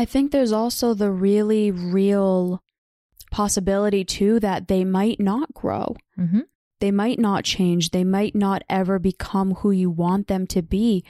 I 0.00 0.06
think 0.06 0.32
there's 0.32 0.50
also 0.50 0.94
the 0.94 1.10
really 1.10 1.70
real 1.70 2.62
possibility 3.30 4.02
too 4.02 4.40
that 4.40 4.66
they 4.66 4.82
might 4.82 5.20
not 5.20 5.52
grow. 5.52 5.94
Mm-hmm. 6.18 6.40
They 6.78 6.90
might 6.90 7.18
not 7.18 7.44
change. 7.44 7.90
They 7.90 8.02
might 8.02 8.34
not 8.34 8.62
ever 8.70 8.98
become 8.98 9.56
who 9.56 9.70
you 9.70 9.90
want 9.90 10.26
them 10.26 10.46
to 10.46 10.62
be. 10.62 11.04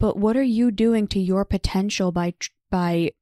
But 0.00 0.16
what 0.16 0.36
are 0.36 0.42
you 0.42 0.72
doing 0.72 1.06
to 1.08 1.20
your 1.20 1.44
potential 1.44 2.10
by 2.10 2.34
by 2.72 3.12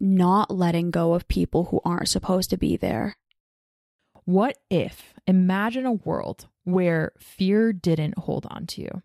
not 0.00 0.50
letting 0.50 0.90
go 0.90 1.14
of 1.14 1.28
people 1.28 1.66
who 1.66 1.80
aren't 1.84 2.08
supposed 2.08 2.50
to 2.50 2.56
be 2.56 2.76
there? 2.76 3.16
What 4.24 4.58
if, 4.70 5.14
imagine 5.24 5.86
a 5.86 5.92
world 5.92 6.48
where 6.64 7.12
fear 7.16 7.72
didn't 7.72 8.18
hold 8.18 8.44
on 8.50 8.66
to 8.66 8.82
you? 8.82 9.02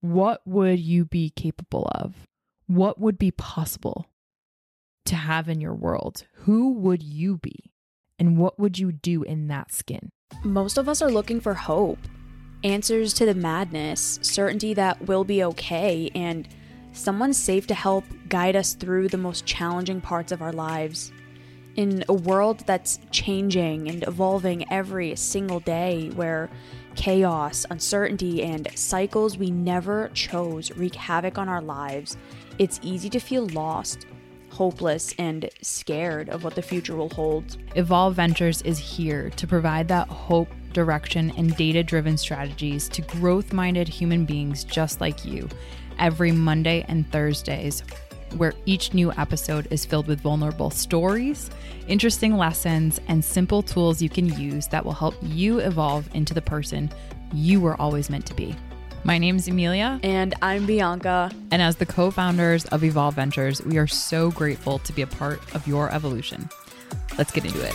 What 0.00 0.40
would 0.44 0.80
you 0.80 1.04
be 1.04 1.30
capable 1.30 1.88
of? 1.94 2.26
What 2.66 3.00
would 3.00 3.18
be 3.18 3.30
possible 3.30 4.06
to 5.04 5.14
have 5.14 5.48
in 5.48 5.60
your 5.60 5.74
world? 5.74 6.24
Who 6.38 6.72
would 6.74 7.02
you 7.02 7.38
be? 7.38 7.70
And 8.18 8.38
what 8.38 8.58
would 8.58 8.78
you 8.78 8.90
do 8.92 9.22
in 9.22 9.46
that 9.48 9.72
skin? 9.72 10.10
Most 10.42 10.76
of 10.76 10.88
us 10.88 11.00
are 11.00 11.10
looking 11.10 11.40
for 11.40 11.54
hope, 11.54 12.00
answers 12.64 13.14
to 13.14 13.26
the 13.26 13.34
madness, 13.34 14.18
certainty 14.22 14.74
that 14.74 15.06
we'll 15.06 15.22
be 15.22 15.44
okay, 15.44 16.10
and 16.14 16.48
someone 16.92 17.32
safe 17.32 17.66
to 17.68 17.74
help 17.74 18.04
guide 18.28 18.56
us 18.56 18.74
through 18.74 19.08
the 19.08 19.18
most 19.18 19.46
challenging 19.46 20.00
parts 20.00 20.32
of 20.32 20.42
our 20.42 20.52
lives. 20.52 21.12
In 21.76 22.04
a 22.08 22.14
world 22.14 22.64
that's 22.66 22.98
changing 23.10 23.88
and 23.88 24.02
evolving 24.08 24.70
every 24.72 25.14
single 25.14 25.60
day, 25.60 26.10
where 26.14 26.48
chaos, 26.96 27.66
uncertainty, 27.70 28.42
and 28.42 28.66
cycles 28.74 29.36
we 29.36 29.50
never 29.50 30.08
chose 30.14 30.72
wreak 30.72 30.94
havoc 30.94 31.36
on 31.36 31.50
our 31.50 31.60
lives, 31.60 32.16
it's 32.58 32.80
easy 32.82 33.10
to 33.10 33.20
feel 33.20 33.46
lost, 33.48 34.06
hopeless, 34.50 35.14
and 35.18 35.50
scared 35.62 36.28
of 36.28 36.44
what 36.44 36.54
the 36.54 36.62
future 36.62 36.96
will 36.96 37.10
hold. 37.10 37.56
Evolve 37.74 38.14
Ventures 38.14 38.62
is 38.62 38.78
here 38.78 39.30
to 39.30 39.46
provide 39.46 39.88
that 39.88 40.08
hope, 40.08 40.48
direction, 40.72 41.32
and 41.36 41.56
data 41.56 41.82
driven 41.82 42.16
strategies 42.16 42.88
to 42.88 43.02
growth 43.02 43.52
minded 43.52 43.88
human 43.88 44.24
beings 44.24 44.64
just 44.64 45.00
like 45.00 45.24
you 45.24 45.48
every 45.98 46.32
Monday 46.32 46.84
and 46.88 47.10
Thursdays, 47.10 47.82
where 48.36 48.52
each 48.66 48.92
new 48.92 49.12
episode 49.12 49.66
is 49.70 49.84
filled 49.84 50.06
with 50.06 50.20
vulnerable 50.20 50.70
stories, 50.70 51.50
interesting 51.88 52.36
lessons, 52.36 53.00
and 53.08 53.24
simple 53.24 53.62
tools 53.62 54.02
you 54.02 54.08
can 54.08 54.26
use 54.40 54.66
that 54.68 54.84
will 54.84 54.92
help 54.92 55.14
you 55.22 55.58
evolve 55.58 56.08
into 56.14 56.34
the 56.34 56.42
person 56.42 56.90
you 57.32 57.60
were 57.60 57.80
always 57.80 58.10
meant 58.10 58.26
to 58.26 58.34
be. 58.34 58.54
My 59.06 59.18
name 59.18 59.36
is 59.36 59.46
Emilia. 59.46 60.00
And 60.02 60.34
I'm 60.42 60.66
Bianca. 60.66 61.30
And 61.52 61.62
as 61.62 61.76
the 61.76 61.86
co 61.86 62.10
founders 62.10 62.64
of 62.64 62.82
Evolve 62.82 63.14
Ventures, 63.14 63.62
we 63.62 63.78
are 63.78 63.86
so 63.86 64.32
grateful 64.32 64.80
to 64.80 64.92
be 64.92 65.00
a 65.00 65.06
part 65.06 65.38
of 65.54 65.64
your 65.68 65.92
evolution. 65.92 66.50
Let's 67.16 67.30
get 67.30 67.44
into 67.44 67.64
it. 67.64 67.72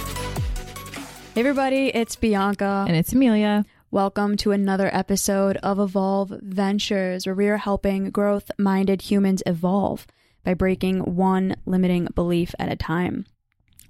Hey, 1.34 1.40
everybody, 1.40 1.88
it's 1.88 2.18
Bianca. 2.18 2.84
And 2.86 2.98
it's 2.98 3.14
Emilia. 3.14 3.64
Welcome 3.92 4.36
to 4.38 4.52
another 4.52 4.94
episode 4.94 5.56
of 5.64 5.80
Evolve 5.80 6.34
Ventures, 6.42 7.26
where 7.26 7.34
we 7.34 7.48
are 7.48 7.56
helping 7.56 8.10
growth 8.10 8.52
minded 8.58 9.04
humans 9.04 9.42
evolve 9.46 10.06
by 10.44 10.54
breaking 10.54 11.16
one 11.16 11.56
limiting 11.66 12.10
belief 12.14 12.54
at 12.60 12.70
a 12.70 12.76
time. 12.76 13.26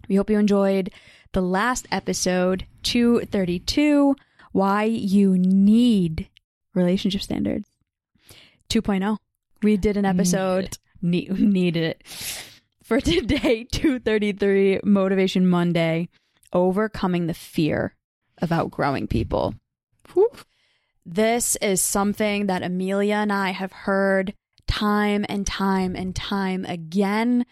We 0.07 0.17
hope 0.17 0.29
you 0.29 0.37
enjoyed 0.37 0.91
the 1.31 1.41
last 1.41 1.87
episode, 1.91 2.67
232 2.83 4.15
Why 4.51 4.83
You 4.83 5.39
Need 5.39 6.27
Relationship 6.73 7.21
Standards. 7.21 7.67
2.0. 8.69 9.17
We 9.63 9.77
did 9.77 9.97
an 9.97 10.05
episode, 10.05 10.77
need 11.01 11.29
it. 11.31 11.39
needed 11.39 11.83
it. 11.83 12.03
For 12.83 12.99
today, 12.99 13.63
233 13.71 14.81
Motivation 14.83 15.47
Monday, 15.47 16.09
overcoming 16.53 17.27
the 17.27 17.33
fear 17.33 17.95
of 18.41 18.51
outgrowing 18.51 19.07
people. 19.07 19.55
Whew. 20.13 20.29
This 21.05 21.55
is 21.57 21.81
something 21.81 22.47
that 22.47 22.63
Emilia 22.63 23.15
and 23.15 23.31
I 23.33 23.51
have 23.51 23.71
heard 23.71 24.33
time 24.67 25.25
and 25.29 25.45
time 25.45 25.95
and 25.95 26.15
time 26.15 26.65
again. 26.65 27.45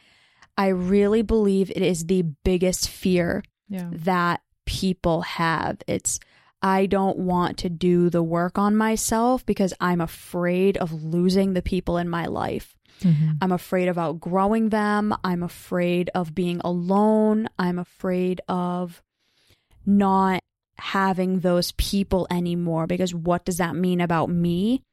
I 0.57 0.67
really 0.67 1.21
believe 1.21 1.69
it 1.71 1.81
is 1.81 2.05
the 2.05 2.23
biggest 2.43 2.89
fear 2.89 3.43
Yeah. 3.69 3.89
that 3.91 4.41
people 4.65 5.21
have. 5.21 5.77
It's, 5.87 6.19
I 6.61 6.85
don't 6.87 7.17
want 7.17 7.57
to 7.59 7.69
do 7.69 8.09
the 8.09 8.23
work 8.23 8.57
on 8.57 8.75
myself 8.75 9.45
because 9.45 9.73
I'm 9.79 10.01
afraid 10.01 10.77
of 10.77 11.03
losing 11.03 11.53
the 11.53 11.61
people 11.61 11.97
in 11.97 12.09
my 12.09 12.25
life. 12.25 12.75
Mm-hmm. 13.01 13.31
I'm 13.41 13.51
afraid 13.51 13.87
of 13.87 13.97
outgrowing 13.97 14.69
them. 14.69 15.15
I'm 15.23 15.41
afraid 15.43 16.09
of 16.13 16.35
being 16.35 16.59
alone. 16.63 17.47
I'm 17.57 17.79
afraid 17.79 18.41
of 18.49 19.01
not 19.85 20.43
having 20.77 21.39
those 21.39 21.71
people 21.73 22.27
anymore 22.29 22.87
because 22.87 23.13
what 23.13 23.45
does 23.45 23.57
that 23.57 23.75
mean 23.75 24.01
about 24.01 24.29
me 24.29 24.83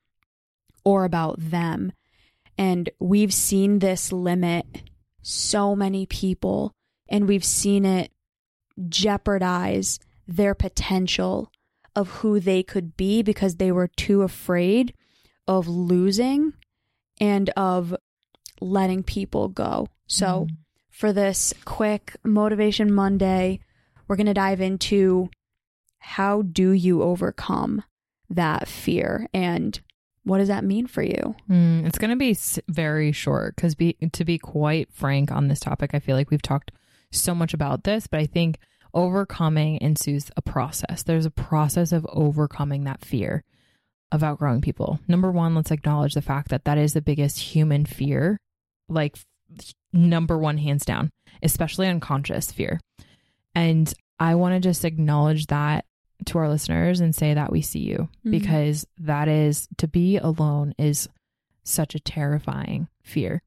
or 0.84 1.04
about 1.04 1.36
them? 1.38 1.92
And 2.58 2.90
we've 3.00 3.34
seen 3.34 3.80
this 3.80 4.12
limit 4.12 4.66
so 5.22 5.74
many 5.74 6.06
people 6.06 6.72
and 7.08 7.26
we've 7.26 7.44
seen 7.44 7.84
it 7.84 8.12
jeopardize 8.88 9.98
their 10.28 10.54
potential 10.54 11.50
of 11.96 12.08
who 12.10 12.38
they 12.38 12.62
could 12.62 12.96
be 12.96 13.22
because 13.22 13.56
they 13.56 13.72
were 13.72 13.88
too 13.88 14.22
afraid 14.22 14.92
of 15.48 15.66
losing 15.66 16.52
and 17.20 17.50
of 17.56 17.96
letting 18.60 19.02
people 19.02 19.48
go. 19.48 19.88
So, 20.06 20.46
Mhm. 20.48 20.56
for 20.90 21.12
this 21.12 21.52
quick 21.64 22.16
Motivation 22.24 22.92
Monday, 22.92 23.60
we're 24.06 24.16
going 24.16 24.26
to 24.26 24.34
dive 24.34 24.60
into 24.60 25.30
how 25.98 26.42
do 26.42 26.70
you 26.70 27.02
overcome 27.02 27.82
that 28.30 28.68
fear 28.68 29.26
and 29.34 29.80
what 30.24 30.38
does 30.38 30.48
that 30.48 30.64
mean 30.64 30.86
for 30.86 31.02
you? 31.02 31.34
Mm, 31.48 31.86
it's 31.86 31.98
going 31.98 32.10
to 32.10 32.16
be 32.16 32.36
very 32.68 33.12
short 33.12 33.54
because, 33.56 33.74
be, 33.74 33.94
to 34.12 34.24
be 34.24 34.38
quite 34.38 34.92
frank 34.92 35.30
on 35.30 35.48
this 35.48 35.60
topic, 35.60 35.90
I 35.94 36.00
feel 36.00 36.16
like 36.16 36.30
we've 36.30 36.42
talked 36.42 36.72
so 37.12 37.34
much 37.34 37.54
about 37.54 37.84
this, 37.84 38.06
but 38.08 38.18
I 38.20 38.26
think 38.26 38.58
overcoming 38.96 39.78
ensues 39.80 40.30
a 40.36 40.42
process. 40.42 41.04
There's 41.04 41.26
a 41.26 41.30
process 41.30 41.92
of 41.92 42.06
overcoming 42.10 42.84
that 42.84 43.04
fear 43.04 43.44
of 44.10 44.24
outgrowing 44.24 44.62
people. 44.62 44.98
Number 45.06 45.30
one, 45.30 45.54
let's 45.54 45.70
acknowledge 45.70 46.14
the 46.14 46.22
fact 46.22 46.48
that 46.48 46.64
that 46.64 46.78
is 46.78 46.94
the 46.94 47.02
biggest 47.02 47.38
human 47.38 47.84
fear, 47.84 48.38
like 48.88 49.16
number 49.92 50.38
one, 50.38 50.58
hands 50.58 50.84
down, 50.84 51.10
especially 51.42 51.86
unconscious 51.88 52.50
fear. 52.50 52.80
And 53.54 53.92
I 54.18 54.34
want 54.34 54.54
to 54.54 54.60
just 54.66 54.84
acknowledge 54.84 55.46
that 55.48 55.84
to 56.26 56.38
our 56.38 56.48
listeners 56.48 57.00
and 57.00 57.14
say 57.14 57.34
that 57.34 57.52
we 57.52 57.60
see 57.60 57.80
you 57.80 58.08
Mhm. 58.24 58.30
because 58.30 58.86
that 58.98 59.28
is 59.28 59.68
to 59.76 59.86
be 59.86 60.16
alone 60.16 60.74
is 60.78 61.08
such 61.62 61.94
a 61.94 62.00
terrifying 62.00 62.88
fear. 63.02 63.42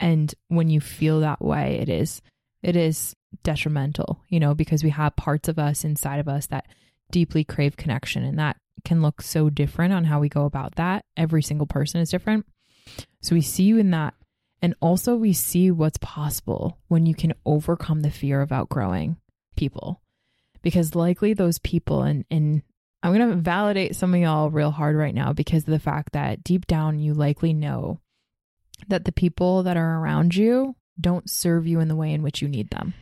And 0.00 0.34
when 0.48 0.70
you 0.70 0.80
feel 0.80 1.20
that 1.20 1.42
way, 1.42 1.78
it 1.80 1.88
is 1.90 2.22
it 2.62 2.76
is 2.76 3.14
detrimental, 3.42 4.22
you 4.28 4.40
know, 4.40 4.54
because 4.54 4.82
we 4.82 4.90
have 4.90 5.16
parts 5.16 5.48
of 5.48 5.58
us 5.58 5.84
inside 5.84 6.18
of 6.18 6.28
us 6.28 6.46
that 6.46 6.66
deeply 7.10 7.44
crave 7.44 7.76
connection 7.76 8.24
and 8.24 8.38
that 8.38 8.56
can 8.84 9.02
look 9.02 9.22
so 9.22 9.50
different 9.50 9.92
on 9.92 10.04
how 10.04 10.20
we 10.20 10.28
go 10.28 10.44
about 10.44 10.76
that. 10.76 11.04
Every 11.16 11.42
single 11.42 11.66
person 11.66 12.00
is 12.00 12.10
different. 12.10 12.46
So 13.20 13.34
we 13.34 13.40
see 13.40 13.64
you 13.64 13.78
in 13.78 13.90
that. 13.90 14.14
And 14.62 14.74
also 14.80 15.16
we 15.16 15.32
see 15.32 15.70
what's 15.70 15.98
possible 15.98 16.78
when 16.88 17.06
you 17.06 17.14
can 17.14 17.34
overcome 17.44 18.02
the 18.02 18.10
fear 18.10 18.40
of 18.40 18.52
outgrowing 18.52 19.16
people. 19.56 20.00
Because 20.62 20.94
likely 20.94 21.34
those 21.34 21.58
people 21.58 22.02
and 22.02 22.24
and 22.30 22.62
I'm 23.02 23.14
going 23.14 23.28
to 23.28 23.36
validate 23.36 23.94
some 23.94 24.14
of 24.14 24.20
y'all 24.20 24.50
real 24.50 24.72
hard 24.72 24.96
right 24.96 25.14
now 25.14 25.32
because 25.32 25.62
of 25.62 25.70
the 25.70 25.78
fact 25.78 26.12
that 26.12 26.42
deep 26.42 26.66
down 26.66 26.98
you 26.98 27.14
likely 27.14 27.52
know 27.52 28.00
that 28.88 29.04
the 29.04 29.12
people 29.12 29.62
that 29.64 29.76
are 29.76 30.00
around 30.00 30.34
you 30.34 30.74
don't 31.00 31.28
serve 31.30 31.66
you 31.66 31.80
in 31.80 31.88
the 31.88 31.96
way 31.96 32.12
in 32.12 32.22
which 32.22 32.40
you 32.42 32.48
need 32.48 32.70
them. 32.70 32.94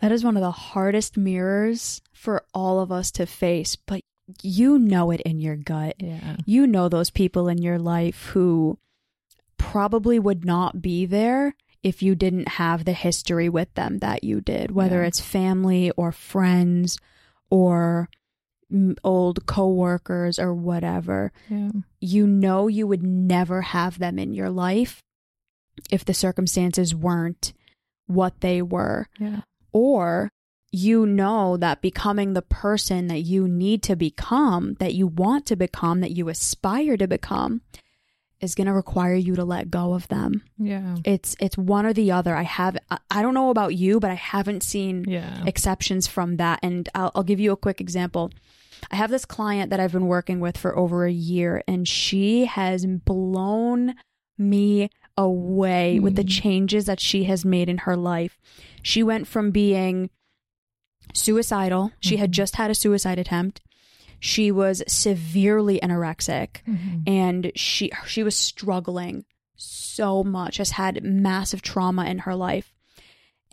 That 0.00 0.12
is 0.12 0.22
one 0.24 0.36
of 0.36 0.42
the 0.42 0.50
hardest 0.52 1.16
mirrors 1.16 2.00
for 2.12 2.44
all 2.54 2.78
of 2.80 2.92
us 2.92 3.10
to 3.12 3.26
face, 3.26 3.74
but 3.76 4.00
you 4.42 4.78
know 4.78 5.10
it 5.10 5.20
in 5.22 5.40
your 5.40 5.56
gut. 5.56 5.96
Yeah. 5.98 6.36
You 6.46 6.66
know 6.66 6.88
those 6.88 7.10
people 7.10 7.48
in 7.48 7.58
your 7.58 7.78
life 7.78 8.26
who 8.26 8.78
probably 9.56 10.18
would 10.18 10.44
not 10.44 10.80
be 10.80 11.06
there 11.06 11.54
if 11.82 12.02
you 12.02 12.14
didn't 12.14 12.48
have 12.48 12.84
the 12.84 12.92
history 12.92 13.48
with 13.48 13.72
them 13.74 13.98
that 13.98 14.22
you 14.24 14.40
did, 14.40 14.70
whether 14.70 15.02
Yeah. 15.02 15.08
it's 15.08 15.20
family 15.20 15.90
or 15.92 16.12
friends 16.12 16.98
or 17.50 18.08
old 19.02 19.46
coworkers 19.46 20.38
or 20.38 20.54
whatever. 20.54 21.32
Yeah. 21.48 21.70
You 22.00 22.26
know 22.26 22.68
you 22.68 22.86
would 22.86 23.02
never 23.02 23.62
have 23.62 23.98
them 23.98 24.18
in 24.18 24.34
your 24.34 24.50
life 24.50 25.02
if 25.90 26.04
the 26.04 26.14
circumstances 26.14 26.94
weren't 26.94 27.52
what 28.06 28.40
they 28.40 28.62
were 28.62 29.06
Yeah. 29.18 29.40
or 29.72 30.30
you 30.70 31.06
know 31.06 31.56
that 31.56 31.80
becoming 31.80 32.32
the 32.34 32.42
person 32.42 33.06
that 33.08 33.20
you 33.20 33.48
need 33.48 33.82
to 33.84 33.96
become, 33.96 34.74
that 34.80 34.94
you 34.94 35.06
want 35.06 35.46
to 35.46 35.56
become, 35.56 36.00
that 36.00 36.10
you 36.10 36.28
aspire 36.28 36.96
to 36.98 37.06
become, 37.08 37.62
is 38.40 38.54
going 38.54 38.66
to 38.66 38.72
require 38.74 39.14
you 39.14 39.34
to 39.34 39.44
let 39.44 39.70
go 39.70 39.94
of 39.94 40.06
them. 40.08 40.42
Yeah. 40.58 40.96
It's 41.04 41.34
it's 41.40 41.56
one 41.58 41.86
or 41.86 41.92
the 41.92 42.12
other. 42.12 42.36
I 42.36 42.42
have 42.42 42.76
I- 43.10 43.22
don't 43.22 43.34
know 43.34 43.50
about 43.50 43.74
you, 43.76 43.98
but 43.98 44.10
I 44.10 44.14
haven't 44.14 44.62
seen 44.62 45.04
Yeah. 45.08 45.42
exceptions 45.46 46.06
from 46.06 46.36
that. 46.36 46.60
And 46.62 46.88
I'll, 46.94 47.10
I'll 47.14 47.24
give 47.24 47.40
you 47.40 47.50
a 47.52 47.56
quick 47.56 47.80
example. 47.80 48.30
I 48.92 48.96
have 48.96 49.10
this 49.10 49.24
client 49.24 49.70
that 49.70 49.80
I've 49.80 49.92
been 49.92 50.06
working 50.06 50.38
with 50.38 50.56
for 50.56 50.76
over 50.78 51.04
a 51.04 51.10
year, 51.10 51.62
and 51.66 51.88
she 51.88 52.44
has 52.44 52.86
blown 52.86 53.94
me 54.36 54.88
away 55.18 55.98
with 56.00 56.14
the 56.16 56.24
Mm. 56.24 56.30
changes 56.30 56.86
that 56.86 57.00
she 57.00 57.24
has 57.24 57.44
made 57.44 57.68
in 57.68 57.78
her 57.78 57.96
life. 57.96 58.38
She 58.82 59.02
went 59.02 59.26
from 59.26 59.50
being 59.50 60.08
suicidal, 61.14 61.90
she 62.00 62.16
had 62.16 62.30
Mhm. 62.30 62.34
just 62.34 62.56
had 62.56 62.70
a 62.70 62.74
suicide 62.74 63.18
attempt. 63.18 63.60
She 64.20 64.50
was 64.50 64.82
severely 64.88 65.78
anorexic 65.82 66.62
Mhm. 66.66 67.02
and 67.08 67.52
she 67.54 67.90
she 68.06 68.22
was 68.22 68.34
struggling 68.36 69.24
so 69.56 70.22
much 70.24 70.56
has 70.58 70.70
had 70.70 71.02
massive 71.02 71.62
trauma 71.62 72.04
in 72.06 72.20
her 72.20 72.34
life 72.34 72.72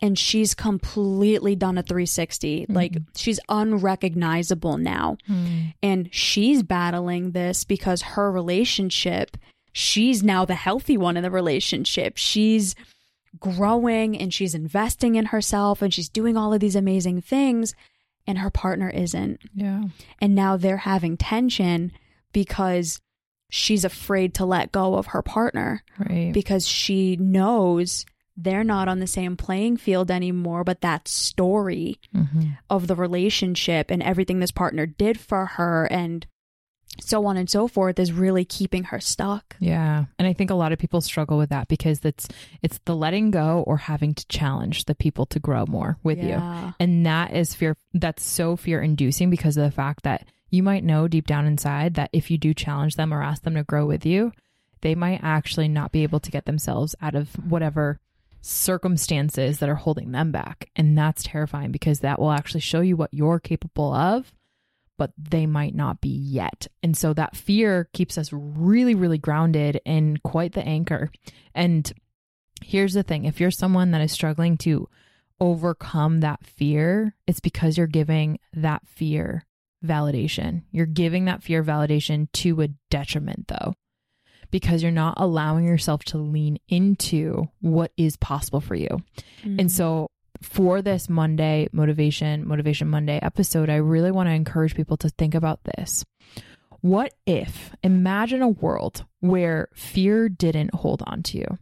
and 0.00 0.18
she's 0.18 0.54
completely 0.54 1.56
done 1.56 1.78
a 1.78 1.82
360 1.82 2.66
like 2.68 2.92
Mhm. 2.92 3.06
she's 3.16 3.40
unrecognizable 3.48 4.76
now 4.76 5.16
Mm. 5.28 5.72
and 5.82 6.08
she's 6.12 6.62
battling 6.62 7.30
this 7.32 7.64
because 7.64 8.02
her 8.02 8.30
relationship 8.30 9.36
she's 9.78 10.22
now 10.22 10.42
the 10.46 10.54
healthy 10.54 10.96
one 10.96 11.18
in 11.18 11.22
the 11.22 11.30
relationship 11.30 12.16
she's 12.16 12.74
growing 13.38 14.16
and 14.16 14.32
she's 14.32 14.54
investing 14.54 15.16
in 15.16 15.26
herself 15.26 15.82
and 15.82 15.92
she's 15.92 16.08
doing 16.08 16.36
all 16.36 16.54
of 16.54 16.60
these 16.60 16.76
amazing 16.76 17.20
things 17.20 17.74
and 18.26 18.38
her 18.38 18.48
partner 18.50 18.88
isn't 18.88 19.40
Yeah. 19.54 19.82
and 20.20 20.34
now 20.34 20.56
they're 20.56 20.78
having 20.78 21.16
tension 21.18 21.92
because 22.32 23.00
she's 23.50 23.84
afraid 23.84 24.32
to 24.34 24.46
let 24.46 24.72
go 24.72 24.94
of 24.94 25.08
her 25.08 25.20
partner 25.22 25.82
Right. 25.98 26.32
because 26.32 26.66
she 26.66 27.16
knows 27.16 28.06
they're 28.34 28.64
not 28.64 28.88
on 28.88 28.98
the 29.00 29.06
same 29.06 29.36
playing 29.36 29.76
field 29.76 30.10
anymore 30.10 30.64
but 30.64 30.80
that 30.80 31.06
story 31.06 31.98
Mhm. 32.14 32.56
of 32.70 32.86
the 32.86 32.96
relationship 32.96 33.90
and 33.90 34.02
everything 34.02 34.38
this 34.40 34.50
partner 34.50 34.86
did 34.86 35.20
for 35.20 35.44
her 35.44 35.84
and 35.90 36.26
so 37.00 37.26
on 37.26 37.36
and 37.36 37.48
so 37.48 37.68
forth 37.68 37.98
is 37.98 38.12
really 38.12 38.44
keeping 38.44 38.84
her 38.84 39.00
stuck 39.00 39.56
Yeah. 39.60 40.06
And 40.18 40.26
I 40.26 40.32
think 40.32 40.50
a 40.50 40.54
lot 40.54 40.72
of 40.72 40.78
people 40.78 41.00
struggle 41.00 41.38
with 41.38 41.50
that 41.50 41.68
because 41.68 42.04
it's 42.04 42.28
it's 42.62 42.78
the 42.84 42.96
letting 42.96 43.30
go 43.30 43.64
or 43.66 43.76
having 43.76 44.14
to 44.14 44.26
challenge 44.28 44.84
the 44.84 44.94
people 44.94 45.26
to 45.26 45.38
grow 45.38 45.66
more 45.66 45.98
with 46.02 46.18
you. 46.18 46.40
And 46.80 47.06
that 47.06 47.34
is 47.34 47.54
fear 47.54 47.76
that's 47.94 48.24
so 48.24 48.56
fear 48.56 48.80
inducing 48.80 49.30
because 49.30 49.56
of 49.56 49.64
the 49.64 49.70
fact 49.70 50.04
that 50.04 50.26
you 50.50 50.62
might 50.62 50.84
know 50.84 51.08
deep 51.08 51.26
down 51.26 51.46
inside 51.46 51.94
that 51.94 52.10
if 52.12 52.30
you 52.30 52.38
do 52.38 52.54
challenge 52.54 52.96
them 52.96 53.12
or 53.12 53.22
ask 53.22 53.42
them 53.42 53.54
to 53.54 53.64
grow 53.64 53.86
with 53.86 54.06
you, 54.06 54.32
they 54.80 54.94
might 54.94 55.20
actually 55.22 55.68
not 55.68 55.92
be 55.92 56.02
able 56.02 56.20
to 56.20 56.30
get 56.30 56.44
themselves 56.44 56.94
out 57.02 57.14
of 57.14 57.28
whatever 57.48 57.98
circumstances 58.40 59.58
that 59.58 59.68
are 59.68 59.74
holding 59.74 60.12
them 60.12 60.30
back. 60.30 60.70
And 60.76 60.96
that's 60.96 61.24
terrifying 61.24 61.72
because 61.72 62.00
that 62.00 62.20
will 62.20 62.30
actually 62.30 62.60
show 62.60 62.80
you 62.80 62.96
what 62.96 63.12
you're 63.12 63.40
capable 63.40 63.92
of, 63.92 64.32
but 64.98 65.12
they 65.18 65.46
might 65.46 65.74
not 65.74 66.00
be 66.00 66.08
yet. 66.08 66.66
And 66.82 66.96
so 66.96 67.12
that 67.14 67.36
fear 67.36 67.88
keeps 67.92 68.16
us 68.18 68.32
really, 68.32 68.94
really 68.94 69.18
grounded 69.18 69.80
in 69.84 70.18
quite 70.18 70.52
the 70.52 70.64
anchor. 70.64 71.10
And 71.54 71.92
here's 72.62 72.94
the 72.94 73.02
thing 73.02 73.24
if 73.24 73.40
you're 73.40 73.50
someone 73.50 73.90
that 73.92 74.00
is 74.00 74.12
struggling 74.12 74.56
to 74.58 74.88
overcome 75.40 76.20
that 76.20 76.44
fear, 76.44 77.14
it's 77.26 77.40
because 77.40 77.76
you're 77.76 77.86
giving 77.86 78.38
that 78.54 78.82
fear 78.86 79.44
validation. 79.84 80.62
You're 80.70 80.86
giving 80.86 81.26
that 81.26 81.42
fear 81.42 81.62
validation 81.62 82.30
to 82.32 82.62
a 82.62 82.68
detriment, 82.90 83.48
though, 83.48 83.74
because 84.50 84.82
you're 84.82 84.92
not 84.92 85.14
allowing 85.18 85.66
yourself 85.66 86.04
to 86.04 86.18
lean 86.18 86.58
into 86.68 87.48
what 87.60 87.92
is 87.96 88.16
possible 88.16 88.60
for 88.60 88.74
you. 88.74 88.88
Mm-hmm. 89.42 89.60
And 89.60 89.72
so, 89.72 90.08
for 90.42 90.82
this 90.82 91.08
Monday 91.08 91.68
Motivation, 91.72 92.46
Motivation 92.46 92.88
Monday 92.88 93.18
episode, 93.22 93.70
I 93.70 93.76
really 93.76 94.10
want 94.10 94.28
to 94.28 94.34
encourage 94.34 94.74
people 94.74 94.96
to 94.98 95.08
think 95.10 95.34
about 95.34 95.60
this. 95.64 96.04
What 96.80 97.14
if, 97.26 97.74
imagine 97.82 98.42
a 98.42 98.48
world 98.48 99.04
where 99.20 99.68
fear 99.74 100.28
didn't 100.28 100.74
hold 100.74 101.02
on 101.06 101.22
to 101.24 101.38
you? 101.38 101.58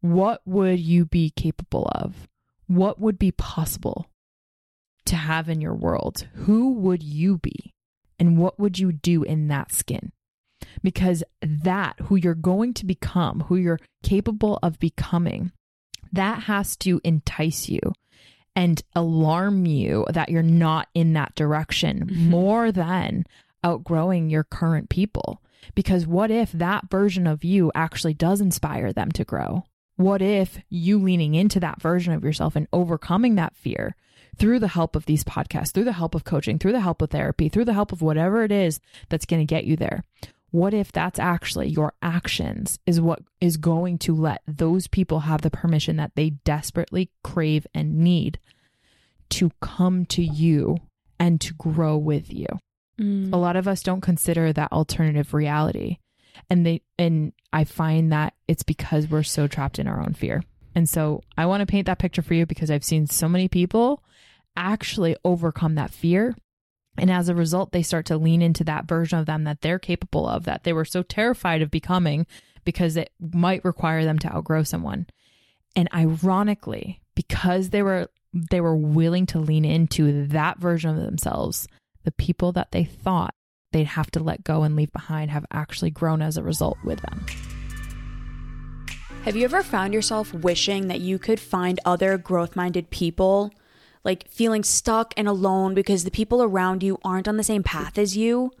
What 0.00 0.42
would 0.44 0.78
you 0.78 1.06
be 1.06 1.30
capable 1.30 1.90
of? 1.94 2.28
What 2.66 3.00
would 3.00 3.18
be 3.18 3.32
possible 3.32 4.06
to 5.06 5.16
have 5.16 5.48
in 5.48 5.60
your 5.60 5.74
world? 5.74 6.26
Who 6.34 6.74
would 6.74 7.02
you 7.02 7.38
be? 7.38 7.72
And 8.18 8.38
what 8.38 8.58
would 8.60 8.78
you 8.78 8.92
do 8.92 9.22
in 9.22 9.48
that 9.48 9.72
skin? 9.72 10.12
Because 10.82 11.24
that, 11.42 11.98
who 12.04 12.16
you're 12.16 12.34
going 12.34 12.74
to 12.74 12.86
become, 12.86 13.40
who 13.48 13.56
you're 13.56 13.80
capable 14.02 14.58
of 14.62 14.78
becoming, 14.78 15.52
that 16.14 16.44
has 16.44 16.76
to 16.78 17.00
entice 17.04 17.68
you 17.68 17.80
and 18.56 18.82
alarm 18.94 19.66
you 19.66 20.06
that 20.10 20.28
you're 20.28 20.42
not 20.42 20.88
in 20.94 21.12
that 21.14 21.34
direction 21.34 22.06
Mhm. 22.06 22.28
more 22.28 22.70
than 22.72 23.24
outgrowing 23.62 24.30
your 24.30 24.44
current 24.44 24.88
people. 24.88 25.40
Because 25.74 26.06
what 26.06 26.30
if 26.30 26.52
that 26.52 26.90
version 26.90 27.26
of 27.26 27.42
you 27.42 27.72
actually 27.74 28.14
does 28.14 28.40
inspire 28.40 28.92
them 28.92 29.10
to 29.12 29.24
grow? 29.24 29.64
What 29.96 30.20
if 30.22 30.58
you 30.68 30.98
leaning 30.98 31.34
into 31.34 31.58
that 31.60 31.80
version 31.80 32.12
of 32.12 32.22
yourself 32.24 32.56
and 32.56 32.66
overcoming 32.72 33.36
that 33.36 33.56
fear 33.56 33.96
through 34.36 34.58
the 34.58 34.68
help 34.68 34.96
of 34.96 35.06
these 35.06 35.24
podcasts, 35.24 35.72
through 35.72 35.84
the 35.84 35.92
help 35.92 36.14
of 36.14 36.24
coaching, 36.24 36.58
through 36.58 36.72
the 36.72 36.80
help 36.80 37.00
of 37.00 37.10
therapy, 37.10 37.48
through 37.48 37.64
the 37.64 37.72
help 37.72 37.92
of 37.92 38.02
whatever 38.02 38.42
it 38.44 38.52
is 38.52 38.80
that's 39.08 39.26
going 39.26 39.40
to 39.40 39.46
get 39.54 39.64
you 39.64 39.76
there? 39.76 40.02
What 40.54 40.72
if 40.72 40.92
that's 40.92 41.18
actually 41.18 41.66
your 41.66 41.94
actions 42.00 42.78
is 42.86 43.00
what 43.00 43.18
is 43.40 43.56
going 43.56 43.98
to 43.98 44.14
let 44.14 44.40
those 44.46 44.86
people 44.86 45.20
have 45.20 45.42
the 45.42 45.50
permission 45.50 45.96
that 45.96 46.12
they 46.14 46.30
desperately 46.30 47.10
crave 47.24 47.66
and 47.74 47.98
need 47.98 48.38
to 49.30 49.50
come 49.60 50.06
to 50.06 50.22
you 50.22 50.76
and 51.18 51.40
to 51.40 51.54
grow 51.54 51.96
with 51.96 52.32
you? 52.32 52.46
Mm. 53.00 53.32
a 53.32 53.36
lot 53.36 53.56
of 53.56 53.66
us 53.66 53.82
don't 53.82 54.02
consider 54.02 54.52
that 54.52 54.70
alternative 54.70 55.34
reality 55.34 55.98
and 56.48 56.64
they 56.64 56.80
and 56.96 57.32
i 57.52 57.64
find 57.64 58.12
that 58.12 58.34
it's 58.46 58.62
because 58.62 59.08
we're 59.08 59.24
so 59.24 59.48
trapped 59.48 59.80
in 59.80 59.88
our 59.88 60.00
own 60.00 60.14
fear 60.14 60.44
and 60.76 60.88
so 60.88 61.20
i 61.36 61.44
want 61.44 61.60
to 61.60 61.66
paint 61.66 61.86
that 61.86 61.98
picture 61.98 62.22
for 62.22 62.34
you 62.34 62.46
because 62.46 62.70
i've 62.70 62.84
seen 62.84 63.08
so 63.08 63.28
many 63.28 63.48
people 63.48 64.00
actually 64.56 65.16
overcome 65.24 65.74
that 65.74 65.90
fear 65.90 66.36
and 66.96 67.10
as 67.10 67.28
a 67.28 67.34
result 67.34 67.72
they 67.72 67.82
start 67.82 68.06
to 68.06 68.16
lean 68.16 68.42
into 68.42 68.64
that 68.64 68.86
version 68.86 69.18
of 69.18 69.26
them 69.26 69.44
that 69.44 69.60
they're 69.60 69.78
capable 69.78 70.26
of 70.28 70.44
that 70.44 70.64
they 70.64 70.72
were 70.72 70.84
so 70.84 71.02
terrified 71.02 71.62
of 71.62 71.70
becoming 71.70 72.26
because 72.64 72.96
it 72.96 73.10
might 73.20 73.64
require 73.64 74.04
them 74.04 74.18
to 74.18 74.32
outgrow 74.34 74.62
someone 74.62 75.06
and 75.76 75.88
ironically 75.94 77.00
because 77.14 77.70
they 77.70 77.82
were 77.82 78.08
they 78.32 78.60
were 78.60 78.76
willing 78.76 79.26
to 79.26 79.38
lean 79.38 79.64
into 79.64 80.26
that 80.26 80.58
version 80.58 80.90
of 80.90 81.04
themselves 81.04 81.68
the 82.04 82.12
people 82.12 82.52
that 82.52 82.72
they 82.72 82.84
thought 82.84 83.34
they'd 83.74 83.88
have 83.88 84.10
to 84.12 84.22
let 84.22 84.44
go 84.44 84.62
and 84.62 84.76
leave 84.76 84.92
behind 84.92 85.30
have 85.30 85.44
actually 85.50 85.90
grown 85.90 86.22
as 86.22 86.36
a 86.36 86.42
result 86.42 86.78
with 86.84 87.00
them. 87.00 87.26
Have 89.24 89.36
you 89.36 89.44
ever 89.44 89.62
found 89.62 89.92
yourself 89.92 90.32
wishing 90.32 90.88
that 90.88 91.00
you 91.00 91.18
could 91.18 91.40
find 91.40 91.80
other 91.84 92.16
growth 92.16 92.54
minded 92.54 92.90
people? 92.90 93.50
Like 94.04 94.28
feeling 94.28 94.62
stuck 94.62 95.14
and 95.16 95.26
alone 95.26 95.74
because 95.74 96.04
the 96.04 96.10
people 96.10 96.42
around 96.42 96.82
you 96.82 96.98
aren't 97.02 97.26
on 97.26 97.36
the 97.36 97.42
same 97.42 97.62
path 97.62 97.98
as 97.98 98.16
you? 98.16 98.52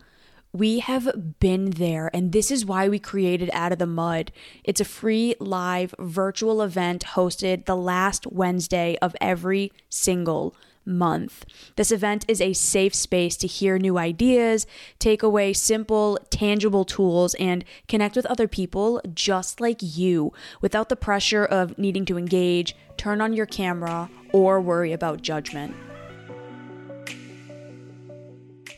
We 0.52 0.78
have 0.78 1.40
been 1.40 1.70
there, 1.70 2.10
and 2.14 2.30
this 2.30 2.52
is 2.52 2.64
why 2.64 2.88
we 2.88 3.00
created 3.00 3.50
Out 3.52 3.72
of 3.72 3.80
the 3.80 3.86
Mud. 3.86 4.30
It's 4.62 4.80
a 4.80 4.84
free 4.84 5.34
live 5.40 5.96
virtual 5.98 6.62
event 6.62 7.04
hosted 7.14 7.64
the 7.64 7.76
last 7.76 8.24
Wednesday 8.28 8.96
of 9.02 9.16
every 9.20 9.72
single 9.88 10.54
month. 10.86 11.44
This 11.76 11.90
event 11.90 12.24
is 12.28 12.40
a 12.40 12.52
safe 12.52 12.94
space 12.94 13.36
to 13.38 13.46
hear 13.46 13.78
new 13.78 13.98
ideas, 13.98 14.66
take 14.98 15.22
away 15.22 15.52
simple, 15.52 16.18
tangible 16.30 16.84
tools, 16.84 17.34
and 17.34 17.64
connect 17.88 18.16
with 18.16 18.26
other 18.26 18.48
people 18.48 19.00
just 19.12 19.60
like 19.60 19.78
you 19.80 20.32
without 20.60 20.88
the 20.88 20.96
pressure 20.96 21.44
of 21.44 21.78
needing 21.78 22.04
to 22.06 22.18
engage, 22.18 22.76
turn 22.96 23.20
on 23.20 23.32
your 23.32 23.46
camera, 23.46 24.10
or 24.32 24.60
worry 24.60 24.92
about 24.92 25.22
judgment. 25.22 25.74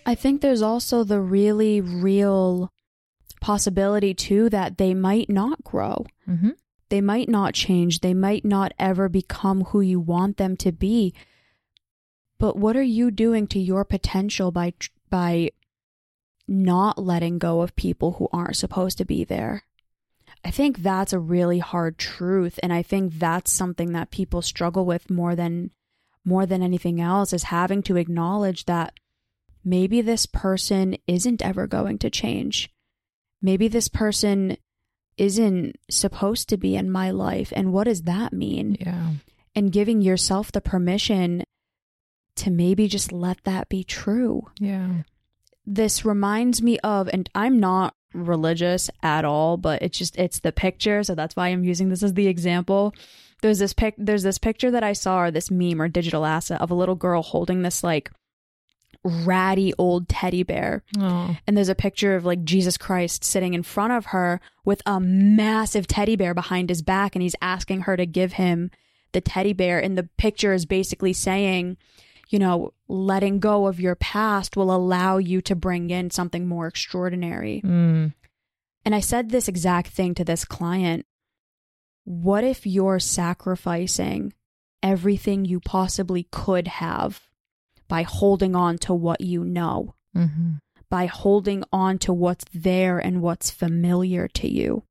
I 0.04 0.14
think 0.14 0.40
there's 0.40 0.62
also 0.62 1.02
the 1.02 1.20
really 1.20 1.80
real 1.80 2.70
possibility, 3.40 4.14
too, 4.14 4.48
that 4.50 4.78
they 4.78 4.94
might 4.94 5.28
not 5.28 5.64
grow. 5.64 6.06
Mm-hmm. 6.28 6.50
They 6.88 7.00
might 7.00 7.28
not 7.28 7.54
change. 7.54 8.00
They 8.00 8.14
might 8.14 8.44
not 8.44 8.72
ever 8.78 9.08
become 9.08 9.64
who 9.64 9.80
you 9.80 9.98
want 9.98 10.36
them 10.36 10.56
to 10.58 10.70
be. 10.70 11.12
But 12.38 12.56
what 12.56 12.76
are 12.76 12.82
you 12.82 13.10
doing 13.10 13.46
to 13.48 13.58
your 13.58 13.84
potential 13.84 14.50
by 14.50 14.74
by 15.10 15.50
not 16.48 16.98
letting 17.02 17.38
go 17.38 17.60
of 17.60 17.74
people 17.76 18.12
who 18.12 18.28
aren't 18.32 18.56
supposed 18.56 18.98
to 18.98 19.04
be 19.04 19.24
there? 19.24 19.62
I 20.44 20.50
think 20.50 20.78
that's 20.78 21.12
a 21.12 21.18
really 21.18 21.58
hard 21.58 21.98
truth 21.98 22.60
and 22.62 22.72
I 22.72 22.82
think 22.82 23.14
that's 23.14 23.50
something 23.50 23.92
that 23.92 24.10
people 24.10 24.42
struggle 24.42 24.84
with 24.84 25.10
more 25.10 25.34
than 25.34 25.70
more 26.24 26.46
than 26.46 26.62
anything 26.62 27.00
else 27.00 27.32
is 27.32 27.44
having 27.44 27.82
to 27.84 27.96
acknowledge 27.96 28.64
that 28.66 28.94
maybe 29.64 30.00
this 30.00 30.26
person 30.26 30.96
isn't 31.06 31.42
ever 31.42 31.66
going 31.66 31.98
to 31.98 32.10
change. 32.10 32.70
Maybe 33.40 33.68
this 33.68 33.88
person 33.88 34.56
isn't 35.16 35.76
supposed 35.90 36.48
to 36.50 36.56
be 36.56 36.76
in 36.76 36.90
my 36.90 37.10
life 37.10 37.52
and 37.56 37.72
what 37.72 37.84
does 37.84 38.02
that 38.02 38.32
mean 38.32 38.76
Yeah. 38.80 39.12
and 39.54 39.72
giving 39.72 40.00
yourself 40.02 40.52
the 40.52 40.60
permission 40.60 41.42
to 42.36 42.50
maybe 42.50 42.88
just 42.88 43.12
let 43.12 43.42
that 43.44 43.68
be 43.68 43.82
true. 43.84 44.48
Yeah. 44.58 45.02
this 45.66 46.04
reminds 46.04 46.62
me 46.62 46.78
of 46.80 47.08
and 47.12 47.28
i'm 47.34 47.58
not 47.58 47.94
religious 48.14 48.88
at 49.02 49.24
all 49.24 49.56
but 49.56 49.82
it's 49.82 49.98
just 49.98 50.16
it's 50.16 50.40
the 50.40 50.52
picture. 50.52 51.02
So 51.02 51.14
that's 51.14 51.34
why 51.36 51.48
i'm 51.48 51.64
using 51.64 51.88
this 51.88 52.02
as 52.02 52.14
the 52.14 52.28
example. 52.28 52.94
There's 53.42 53.58
this 53.58 53.72
pic 53.74 53.94
there's 53.98 54.22
this 54.22 54.38
picture 54.38 54.70
that 54.70 54.82
i 54.84 54.92
saw 54.94 55.22
or 55.22 55.30
this 55.30 55.50
meme 55.50 55.82
or 55.82 55.88
digital 55.88 56.24
asset 56.24 56.60
of 56.60 56.70
a 56.70 56.74
little 56.74 56.94
girl 56.94 57.22
holding 57.22 57.62
this 57.62 57.82
like 57.84 58.10
ratty 59.04 59.72
old 59.78 60.08
teddy 60.08 60.42
bear. 60.42 60.82
Oh. 60.98 61.36
and 61.46 61.56
there's 61.56 61.68
a 61.68 61.74
picture 61.74 62.16
of 62.16 62.24
like 62.24 62.42
jesus 62.44 62.76
christ 62.76 63.22
sitting 63.22 63.54
in 63.54 63.62
front 63.62 63.92
of 63.92 64.06
her 64.06 64.40
with 64.64 64.82
a 64.86 64.98
massive 64.98 65.86
teddy 65.86 66.16
bear 66.16 66.34
behind 66.34 66.70
his 66.70 66.82
back 66.82 67.14
and 67.14 67.22
he's 67.22 67.36
asking 67.40 67.82
her 67.82 67.96
to 67.96 68.06
give 68.06 68.32
him 68.34 68.70
the 69.12 69.20
teddy 69.20 69.52
bear. 69.54 69.78
And 69.78 69.96
the 69.96 70.08
picture 70.18 70.52
is 70.52 70.66
basically 70.66 71.12
saying 71.14 71.76
you 72.28 72.38
know 72.38 72.73
letting 72.88 73.38
go 73.38 73.66
of 73.66 73.80
your 73.80 73.95
past 73.95 74.56
will 74.56 74.75
allow 74.75 75.18
you 75.18 75.40
to 75.42 75.54
bring 75.54 75.90
in 75.90 76.11
something 76.11 76.47
more 76.47 76.66
extraordinary 76.66 77.61
Mm. 77.64 78.14
and 78.85 78.95
i 78.95 79.00
said 79.00 79.30
this 79.30 79.49
exact 79.49 79.88
thing 79.88 80.14
to 80.14 80.25
this 80.25 80.45
client 80.45 81.06
what 82.04 82.45
if 82.45 82.66
you're 82.66 83.00
sacrificing 83.00 84.33
everything 84.83 85.45
you 85.45 85.61
possibly 85.61 86.28
could 86.30 86.68
have 86.68 87.23
by 87.88 88.02
holding 88.02 88.54
on 88.56 88.78
to 88.78 88.95
what 88.95 89.21
you 89.21 89.45
know 89.45 89.95
hmm 90.14 90.54
by 90.88 91.06
holding 91.06 91.64
on 91.73 91.99
to 91.99 92.12
what's 92.12 92.45
there 92.54 92.97
and 92.97 93.21
what's 93.21 93.50
familiar 93.50 94.28
to 94.28 94.49
you. 94.49 94.85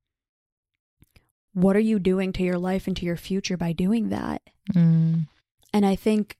What 1.53 1.77
are 1.77 1.79
you 1.91 1.99
doing 1.99 2.33
to 2.33 2.43
your 2.43 2.57
life 2.57 2.85
and 2.85 2.97
to 2.97 3.05
your 3.05 3.15
future 3.15 3.55
by 3.55 3.71
doing 3.71 4.09
that? 4.09 4.41
Mm. 4.73 5.27
And 5.71 5.85
I 5.85 5.95
think 5.95 6.37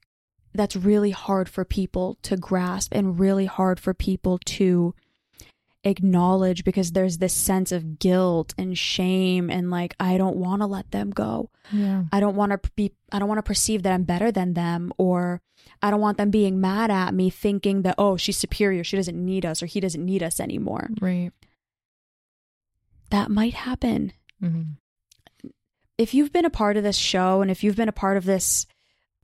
that's 0.56 0.76
really 0.76 1.10
hard 1.10 1.48
for 1.48 1.64
people 1.64 2.18
to 2.22 2.36
grasp 2.36 2.92
and 2.94 3.18
really 3.20 3.46
hard 3.46 3.78
for 3.78 3.94
people 3.94 4.38
to 4.44 4.94
acknowledge 5.84 6.64
because 6.64 6.92
there's 6.92 7.18
this 7.18 7.32
sense 7.32 7.70
of 7.70 7.98
guilt 8.00 8.52
and 8.58 8.76
shame 8.76 9.48
and 9.50 9.70
like 9.70 9.94
I 10.00 10.18
don't 10.18 10.36
want 10.36 10.60
to 10.62 10.66
let 10.66 10.90
them 10.90 11.10
go. 11.10 11.50
Yeah. 11.70 12.04
I 12.10 12.18
don't 12.18 12.34
want 12.34 12.50
to 12.60 12.70
be 12.74 12.92
I 13.12 13.18
don't 13.20 13.28
want 13.28 13.38
to 13.38 13.44
perceive 13.44 13.84
that 13.84 13.92
I'm 13.92 14.02
better 14.02 14.32
than 14.32 14.54
them 14.54 14.92
or 14.98 15.40
I 15.82 15.90
don't 15.90 16.00
want 16.00 16.18
them 16.18 16.30
being 16.30 16.60
mad 16.60 16.90
at 16.90 17.14
me 17.14 17.30
thinking 17.30 17.82
that 17.82 17.94
oh 17.98 18.16
she's 18.16 18.36
superior 18.36 18.82
she 18.82 18.96
doesn't 18.96 19.22
need 19.24 19.46
us 19.46 19.62
or 19.62 19.66
he 19.66 19.78
doesn't 19.78 20.04
need 20.04 20.22
us 20.24 20.40
anymore. 20.40 20.90
Right. 21.00 21.30
That 23.10 23.30
might 23.30 23.54
happen. 23.54 24.12
hmm 24.40 24.62
If 25.98 26.14
you've 26.14 26.32
been 26.32 26.44
a 26.44 26.50
part 26.50 26.76
of 26.76 26.82
this 26.82 26.96
show 26.96 27.42
and 27.42 27.50
if 27.50 27.62
you've 27.62 27.76
been 27.76 27.88
a 27.88 27.92
part 27.92 28.16
of 28.16 28.24
this 28.24 28.66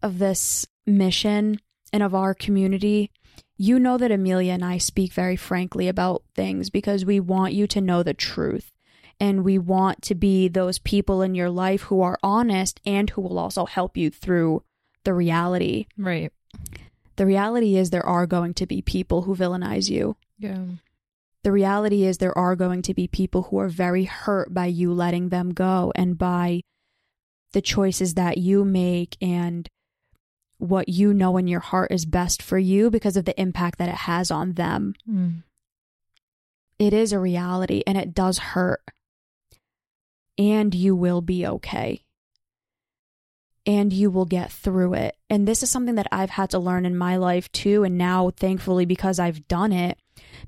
of 0.00 0.20
this 0.20 0.66
mission 0.86 1.60
and 1.92 2.02
of 2.02 2.14
our 2.14 2.34
community, 2.34 3.10
you 3.56 3.78
know 3.78 3.98
that 3.98 4.10
Emilia 4.10 4.52
and 4.52 4.64
I 4.64 4.78
speak 4.78 5.12
very 5.12 5.36
frankly 5.36 5.88
about 5.88 6.22
things 6.34 6.70
because 6.70 7.04
we 7.04 7.20
want 7.20 7.52
you 7.54 7.66
to 7.68 7.80
know 7.80 8.02
the 8.02 8.14
truth. 8.14 8.72
And 9.20 9.44
we 9.44 9.56
want 9.56 10.02
to 10.02 10.16
be 10.16 10.48
those 10.48 10.80
people 10.80 11.22
in 11.22 11.36
your 11.36 11.50
life 11.50 11.82
who 11.82 12.00
are 12.00 12.18
honest 12.24 12.80
and 12.84 13.08
who 13.10 13.20
will 13.20 13.38
also 13.38 13.66
help 13.66 13.96
you 13.96 14.10
through 14.10 14.64
the 15.04 15.14
reality. 15.14 15.86
Right. 15.96 16.32
The 17.16 17.26
reality 17.26 17.76
is 17.76 17.90
there 17.90 18.06
are 18.06 18.26
going 18.26 18.54
to 18.54 18.66
be 18.66 18.82
people 18.82 19.22
who 19.22 19.36
villainize 19.36 19.88
you. 19.88 20.16
Yeah. 20.38 20.64
The 21.44 21.52
reality 21.52 22.04
is 22.04 22.18
there 22.18 22.36
are 22.36 22.56
going 22.56 22.82
to 22.82 22.94
be 22.94 23.06
people 23.06 23.42
who 23.44 23.58
are 23.58 23.68
very 23.68 24.04
hurt 24.04 24.52
by 24.52 24.66
you 24.66 24.92
letting 24.92 25.28
them 25.28 25.50
go 25.50 25.92
and 25.94 26.18
by 26.18 26.62
the 27.52 27.62
choices 27.62 28.14
that 28.14 28.38
you 28.38 28.64
make 28.64 29.16
and 29.20 29.68
what 30.62 30.88
you 30.88 31.12
know 31.12 31.36
in 31.38 31.48
your 31.48 31.60
heart 31.60 31.90
is 31.90 32.06
best 32.06 32.40
for 32.40 32.56
you 32.56 32.88
because 32.88 33.16
of 33.16 33.24
the 33.24 33.38
impact 33.40 33.78
that 33.78 33.88
it 33.88 33.96
has 33.96 34.30
on 34.30 34.52
them. 34.52 34.94
Mm. 35.10 35.42
It 36.78 36.92
is 36.92 37.12
a 37.12 37.18
reality 37.18 37.82
and 37.84 37.98
it 37.98 38.14
does 38.14 38.38
hurt. 38.38 38.80
And 40.38 40.72
you 40.72 40.94
will 40.94 41.20
be 41.20 41.44
okay. 41.44 42.04
And 43.66 43.92
you 43.92 44.08
will 44.08 44.24
get 44.24 44.52
through 44.52 44.94
it. 44.94 45.16
And 45.28 45.48
this 45.48 45.64
is 45.64 45.70
something 45.70 45.96
that 45.96 46.08
I've 46.12 46.30
had 46.30 46.50
to 46.50 46.60
learn 46.60 46.86
in 46.86 46.96
my 46.96 47.16
life 47.16 47.50
too. 47.50 47.82
And 47.82 47.98
now, 47.98 48.30
thankfully, 48.30 48.86
because 48.86 49.18
I've 49.18 49.48
done 49.48 49.72
it, 49.72 49.98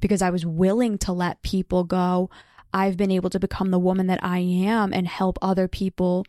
because 0.01 0.23
I 0.23 0.31
was 0.31 0.47
willing 0.47 0.97
to 0.99 1.13
let 1.13 1.43
people 1.43 1.83
go, 1.83 2.31
I've 2.73 2.97
been 2.97 3.11
able 3.11 3.31
to 3.31 3.41
become 3.41 3.73
the 3.73 3.81
woman 3.81 4.07
that 4.07 4.23
I 4.23 4.39
am 4.39 4.93
and 4.93 5.09
help 5.09 5.39
other 5.43 5.67
people 5.67 6.25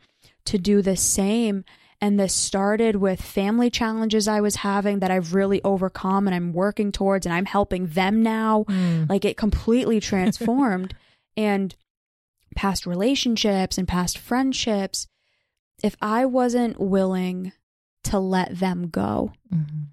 to 0.46 0.58
do 0.58 0.82
the 0.82 0.96
same. 0.96 1.66
And 2.06 2.20
this 2.20 2.36
started 2.36 2.98
with 2.98 3.20
family 3.20 3.72
challenges 3.72 4.28
I 4.28 4.40
was 4.40 4.58
having 4.58 5.00
that 5.00 5.10
I've 5.10 5.34
really 5.34 5.60
overcome 5.64 6.28
and 6.28 6.36
I'm 6.36 6.54
working 6.54 6.92
towards, 6.92 7.26
and 7.26 7.34
I'm 7.34 7.46
helping 7.46 7.88
them 7.88 8.22
now. 8.22 8.66
Mm. 8.70 9.10
Like 9.10 9.26
it 9.26 9.38
completely 9.38 10.00
transformed. 10.12 10.94
and 11.36 11.76
past 12.56 12.86
relationships 12.86 13.80
and 13.80 13.88
past 13.88 14.20
friendships, 14.20 15.08
if 15.82 15.98
I 16.00 16.26
wasn't 16.26 16.80
willing 16.80 17.52
to 18.04 18.20
let 18.20 18.60
them 18.60 18.90
go, 18.90 19.34
Mhm. 19.52 19.88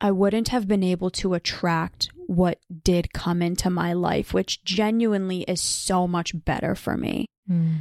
I 0.00 0.10
wouldn't 0.12 0.48
have 0.48 0.66
been 0.66 0.82
able 0.82 1.10
to 1.10 1.34
attract 1.34 2.08
what 2.26 2.58
did 2.82 3.12
come 3.12 3.42
into 3.42 3.68
my 3.68 3.92
life, 3.92 4.32
which 4.32 4.64
genuinely 4.64 5.42
is 5.42 5.60
so 5.60 6.08
much 6.08 6.32
better 6.46 6.74
for 6.74 6.96
me. 6.96 7.26
Mm. 7.48 7.80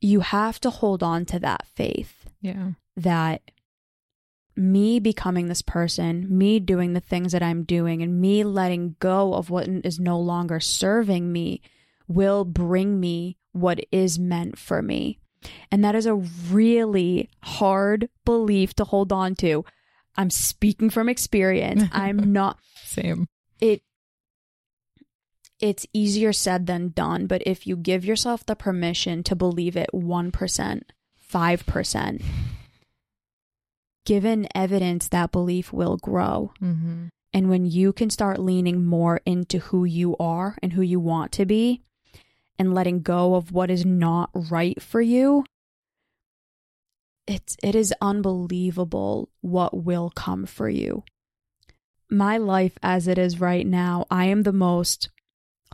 You 0.00 0.20
have 0.20 0.60
to 0.60 0.70
hold 0.70 1.02
on 1.02 1.24
to 1.26 1.40
that 1.40 1.66
faith 1.74 2.23
Yeah. 2.44 2.72
that 2.98 3.50
me 4.54 5.00
becoming 5.00 5.48
this 5.48 5.62
person, 5.62 6.26
me 6.28 6.60
doing 6.60 6.92
the 6.92 7.00
things 7.00 7.32
that 7.32 7.42
I'm 7.42 7.64
doing, 7.64 8.02
and 8.02 8.20
me 8.20 8.44
letting 8.44 8.96
go 9.00 9.34
of 9.34 9.50
what 9.50 9.66
is 9.66 9.98
no 9.98 10.20
longer 10.20 10.60
serving 10.60 11.32
me 11.32 11.62
will 12.06 12.44
bring 12.44 13.00
me 13.00 13.38
what 13.52 13.80
is 13.90 14.18
meant 14.18 14.58
for 14.58 14.82
me. 14.82 15.18
And 15.70 15.82
that 15.84 15.94
is 15.94 16.06
a 16.06 16.14
really 16.14 17.30
hard 17.42 18.08
belief 18.24 18.74
to 18.74 18.84
hold 18.84 19.10
on 19.10 19.34
to. 19.36 19.64
I'm 20.16 20.30
speaking 20.30 20.90
from 20.90 21.08
experience. 21.08 21.84
I'm 21.92 22.32
not 22.32 22.58
Same. 22.84 23.26
it 23.60 23.82
it's 25.60 25.86
easier 25.94 26.32
said 26.32 26.66
than 26.66 26.90
done, 26.90 27.26
but 27.26 27.42
if 27.46 27.66
you 27.66 27.76
give 27.76 28.04
yourself 28.04 28.44
the 28.44 28.56
permission 28.56 29.22
to 29.22 29.34
believe 29.34 29.76
it 29.76 29.88
1%, 29.94 30.82
5%, 31.34 32.22
given 34.06 34.46
evidence 34.54 35.08
that 35.08 35.32
belief 35.32 35.72
will 35.72 35.96
grow. 35.96 36.52
Mm-hmm. 36.62 37.06
And 37.32 37.50
when 37.50 37.64
you 37.64 37.92
can 37.92 38.10
start 38.10 38.38
leaning 38.38 38.84
more 38.84 39.20
into 39.26 39.58
who 39.58 39.84
you 39.84 40.16
are 40.18 40.56
and 40.62 40.72
who 40.72 40.82
you 40.82 41.00
want 41.00 41.32
to 41.32 41.44
be 41.44 41.82
and 42.58 42.72
letting 42.72 43.02
go 43.02 43.34
of 43.34 43.50
what 43.50 43.70
is 43.70 43.84
not 43.84 44.30
right 44.32 44.80
for 44.80 45.00
you, 45.00 45.44
it's 47.26 47.56
it 47.62 47.74
is 47.74 47.92
unbelievable 48.00 49.30
what 49.40 49.84
will 49.84 50.10
come 50.14 50.46
for 50.46 50.68
you. 50.68 51.02
My 52.08 52.36
life 52.36 52.78
as 52.82 53.08
it 53.08 53.18
is 53.18 53.40
right 53.40 53.66
now, 53.66 54.06
I 54.10 54.26
am 54.26 54.42
the 54.42 54.52
most 54.52 55.08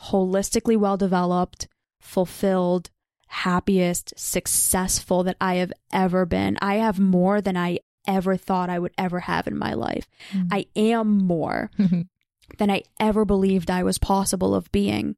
holistically 0.00 0.78
well 0.78 0.96
developed, 0.96 1.68
fulfilled, 2.00 2.88
happiest, 3.30 4.12
successful 4.16 5.22
that 5.22 5.36
I 5.40 5.54
have 5.54 5.72
ever 5.92 6.26
been. 6.26 6.58
I 6.60 6.74
have 6.76 6.98
more 6.98 7.40
than 7.40 7.56
I 7.56 7.78
ever 8.06 8.36
thought 8.36 8.68
I 8.68 8.78
would 8.78 8.92
ever 8.98 9.20
have 9.20 9.46
in 9.46 9.56
my 9.56 9.74
life. 9.74 10.08
I 10.50 10.66
am 10.74 11.18
more 11.18 11.70
than 12.58 12.70
I 12.70 12.82
ever 12.98 13.24
believed 13.24 13.70
I 13.70 13.84
was 13.84 13.98
possible 13.98 14.52
of 14.52 14.72
being. 14.72 15.14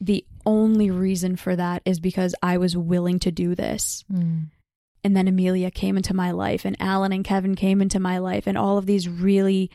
The 0.00 0.24
only 0.46 0.90
reason 0.90 1.36
for 1.36 1.54
that 1.54 1.82
is 1.84 2.00
because 2.00 2.34
I 2.42 2.56
was 2.56 2.76
willing 2.76 3.18
to 3.20 3.30
do 3.30 3.54
this. 3.54 4.02
Mm. 4.10 4.46
And 5.04 5.14
then 5.14 5.28
Emilia 5.28 5.70
came 5.70 5.98
into 5.98 6.14
my 6.14 6.30
life, 6.30 6.64
and 6.64 6.76
Alan 6.80 7.12
and 7.12 7.24
Kevin 7.24 7.56
came 7.56 7.82
into 7.82 8.00
my 8.00 8.18
life, 8.18 8.46
and 8.46 8.56
all 8.56 8.78
of 8.78 8.86
these 8.86 9.06
really 9.06 9.70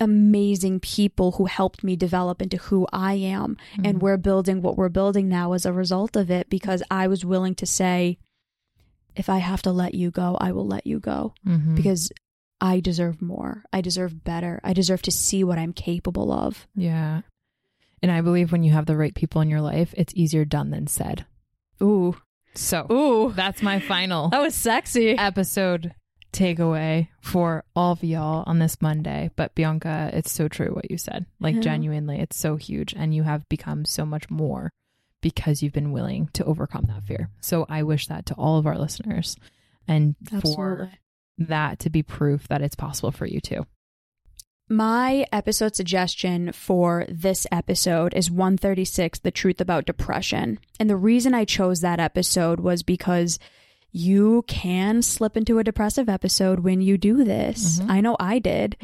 amazing 0.00 0.80
people 0.80 1.32
who 1.32 1.44
helped 1.46 1.84
me 1.84 1.94
develop 1.96 2.40
into 2.42 2.56
who 2.56 2.86
I 2.92 3.14
am. 3.14 3.56
And 3.84 3.98
Mhm. 3.98 4.00
we're 4.00 4.16
building 4.16 4.62
what 4.62 4.76
we're 4.76 4.88
building 4.88 5.28
now 5.28 5.52
as 5.52 5.66
a 5.66 5.72
result 5.72 6.16
of 6.16 6.30
it 6.30 6.48
because 6.50 6.82
I 6.90 7.06
was 7.06 7.24
willing 7.24 7.54
to 7.56 7.66
say, 7.66 8.18
if 9.14 9.28
I 9.28 9.38
have 9.38 9.62
to 9.62 9.72
let 9.72 9.94
you 9.94 10.10
go, 10.10 10.36
I 10.40 10.52
will 10.52 10.66
let 10.66 10.86
you 10.86 10.98
go 11.00 11.34
Mhm. 11.46 11.74
because 11.76 12.10
I 12.60 12.80
deserve 12.80 13.20
more. 13.22 13.64
I 13.72 13.80
deserve 13.80 14.22
better. 14.24 14.60
I 14.64 14.72
deserve 14.72 15.02
to 15.02 15.10
see 15.10 15.42
what 15.44 15.58
I'm 15.58 15.72
capable 15.72 16.30
of. 16.32 16.66
yeah. 16.74 17.22
And 18.02 18.10
I 18.10 18.22
believe 18.22 18.50
when 18.50 18.62
you 18.62 18.72
have 18.72 18.86
the 18.86 18.96
right 18.96 19.14
people 19.14 19.42
in 19.42 19.50
your 19.50 19.60
life, 19.60 19.92
it's 19.94 20.14
easier 20.16 20.46
done 20.46 20.70
than 20.70 20.86
said. 20.86 21.26
Ooh. 21.82 22.16
So 22.54 22.86
Ooh. 22.90 23.32
that's 23.34 23.62
my 23.62 23.78
final 23.78 24.30
That 24.30 24.40
was 24.40 24.54
sexy. 24.54 25.10
episode 25.18 25.92
takeaway 26.32 27.08
for 27.20 27.64
all 27.74 27.92
of 27.92 28.04
y'all 28.04 28.44
on 28.46 28.58
this 28.58 28.80
Monday. 28.80 29.30
But 29.36 29.54
Bianca, 29.54 30.10
it's 30.12 30.30
so 30.30 30.48
true 30.48 30.70
what 30.72 30.90
you 30.90 30.98
said. 30.98 31.26
Like 31.40 31.56
Yeah. 31.56 31.60
genuinely, 31.62 32.18
it's 32.18 32.36
so 32.36 32.56
huge, 32.56 32.94
and 32.94 33.14
you 33.14 33.22
have 33.24 33.48
become 33.48 33.84
so 33.84 34.04
much 34.04 34.30
more 34.30 34.70
because 35.20 35.62
you've 35.62 35.72
been 35.72 35.92
willing 35.92 36.28
to 36.34 36.44
overcome 36.44 36.84
that 36.88 37.04
fear. 37.04 37.30
So 37.40 37.66
I 37.68 37.82
wish 37.82 38.06
that 38.06 38.26
to 38.26 38.34
all 38.34 38.58
of 38.58 38.66
our 38.66 38.78
listeners 38.78 39.36
and 39.86 40.14
for 40.42 40.90
that 41.38 41.78
to 41.80 41.90
be 41.90 42.02
proof 42.02 42.48
that 42.48 42.62
it's 42.62 42.74
possible 42.74 43.10
for 43.12 43.26
you 43.26 43.40
too. 43.40 43.66
My 44.72 45.26
episode 45.32 45.74
suggestion 45.74 46.52
for 46.52 47.04
this 47.08 47.44
episode 47.50 48.14
is 48.14 48.30
136 48.30 49.18
The 49.18 49.32
Truth 49.32 49.60
About 49.60 49.84
Depression. 49.84 50.60
And 50.78 50.88
the 50.88 50.96
reason 50.96 51.34
I 51.34 51.44
chose 51.44 51.80
that 51.80 51.98
episode 51.98 52.60
was 52.60 52.84
because 52.84 53.40
you 53.92 54.44
can 54.46 55.02
slip 55.02 55.36
into 55.36 55.58
a 55.58 55.64
depressive 55.64 56.08
episode 56.08 56.60
when 56.60 56.80
you 56.80 56.96
do 56.96 57.24
this. 57.24 57.80
Mhm. 57.80 57.90
I 57.90 58.00
know 58.00 58.16
I 58.20 58.38
did. 58.38 58.76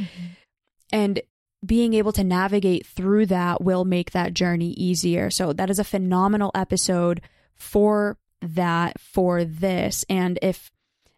And 0.92 1.20
being 1.64 1.94
able 1.94 2.12
to 2.12 2.24
navigate 2.24 2.86
through 2.86 3.26
that 3.26 3.62
will 3.62 3.84
make 3.84 4.12
that 4.12 4.34
journey 4.34 4.70
easier. 4.72 5.30
So 5.30 5.52
that 5.52 5.70
is 5.70 5.78
a 5.78 5.84
phenomenal 5.84 6.50
episode 6.54 7.20
for 7.54 8.18
that 8.40 9.00
for 9.00 9.44
this. 9.44 10.04
And 10.08 10.38
if 10.42 10.70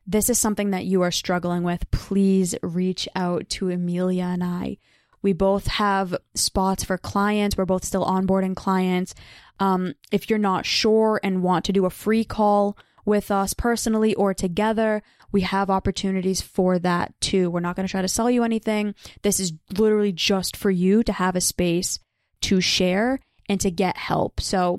this 0.06 0.30
is 0.30 0.38
something 0.38 0.70
that 0.70 0.86
you 0.86 1.02
are 1.02 1.10
struggling 1.10 1.62
with, 1.64 1.90
please 1.90 2.54
reach 2.62 3.08
out 3.14 3.48
to 3.50 3.68
Emilia 3.68 4.24
and 4.24 4.42
I. 4.42 4.78
We 5.20 5.32
both 5.32 5.66
have 5.66 6.16
spots 6.34 6.84
for 6.84 6.96
clients. 6.96 7.56
We're 7.56 7.66
both 7.66 7.84
still 7.84 8.06
onboarding 8.06 8.54
clients. 8.54 9.14
Um, 9.60 9.94
if 10.12 10.30
you're 10.30 10.38
not 10.38 10.64
sure 10.64 11.20
and 11.22 11.42
want 11.42 11.64
to 11.66 11.72
do 11.72 11.84
a 11.84 11.90
free 11.90 12.24
call 12.24 12.78
with 13.08 13.30
us 13.30 13.54
personally 13.54 14.14
or 14.14 14.34
together, 14.34 15.02
we 15.32 15.40
have 15.40 15.70
opportunities 15.70 16.40
for 16.40 16.78
that 16.78 17.18
too. 17.20 17.50
We're 17.50 17.60
not 17.60 17.74
going 17.74 17.86
to 17.86 17.90
try 17.90 18.02
to 18.02 18.08
sell 18.08 18.30
you 18.30 18.44
anything. 18.44 18.94
This 19.22 19.40
is 19.40 19.52
literally 19.76 20.12
just 20.12 20.56
for 20.56 20.70
you 20.70 21.02
to 21.02 21.12
have 21.12 21.34
a 21.34 21.40
space 21.40 21.98
to 22.42 22.60
share 22.60 23.18
and 23.48 23.60
to 23.60 23.70
get 23.70 23.96
help. 23.96 24.40
So 24.40 24.78